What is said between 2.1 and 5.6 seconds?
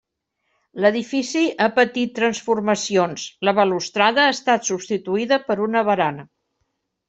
transformacions, la balustrada ha estat substituïda